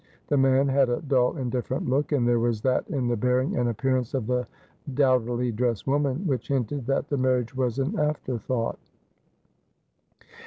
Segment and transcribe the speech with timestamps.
[0.29, 3.69] The man had a dull indifferent look, and there was that in the ..bearing and
[3.69, 4.47] appearance of the
[4.95, 8.79] dowdily dressed woman which hinted that the marriage was an after thought.